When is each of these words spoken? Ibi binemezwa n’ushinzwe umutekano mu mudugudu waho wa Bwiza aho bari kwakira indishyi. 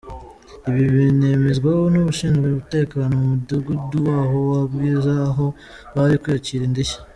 Ibi 0.69 0.83
binemezwa 0.93 1.69
n’ushinzwe 1.93 2.45
umutekano 2.49 3.11
mu 3.21 3.25
mudugudu 3.31 3.97
waho 4.07 4.37
wa 4.51 4.61
Bwiza 4.71 5.13
aho 5.29 5.45
bari 5.95 6.15
kwakira 6.23 6.63
indishyi. 6.65 6.97